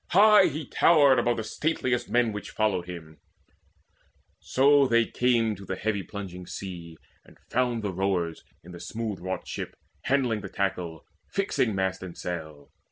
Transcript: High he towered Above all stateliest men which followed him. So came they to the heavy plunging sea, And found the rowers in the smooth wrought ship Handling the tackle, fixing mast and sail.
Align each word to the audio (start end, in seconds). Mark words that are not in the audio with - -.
High 0.09 0.45
he 0.47 0.65
towered 0.65 1.19
Above 1.19 1.37
all 1.37 1.43
stateliest 1.43 2.09
men 2.09 2.31
which 2.31 2.49
followed 2.49 2.87
him. 2.87 3.19
So 4.39 4.87
came 4.87 5.49
they 5.49 5.55
to 5.57 5.63
the 5.63 5.75
heavy 5.75 6.01
plunging 6.01 6.47
sea, 6.47 6.97
And 7.23 7.37
found 7.51 7.83
the 7.83 7.93
rowers 7.93 8.43
in 8.63 8.71
the 8.71 8.79
smooth 8.79 9.19
wrought 9.19 9.47
ship 9.47 9.75
Handling 10.05 10.41
the 10.41 10.49
tackle, 10.49 11.05
fixing 11.27 11.75
mast 11.75 12.01
and 12.01 12.17
sail. 12.17 12.71